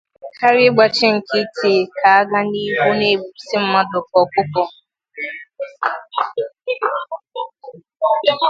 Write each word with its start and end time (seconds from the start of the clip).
karịa 0.37 0.67
ịgbachị 0.69 1.07
nkịtị 1.15 1.73
ka 1.97 2.09
a 2.19 2.29
gaa 2.29 2.45
n'ihu 2.49 2.89
na-egbusi 2.99 3.55
mmadụ 3.63 3.99
ka 4.11 4.17
ọkụkọ. 4.23 4.63